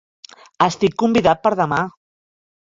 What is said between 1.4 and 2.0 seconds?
per a demà.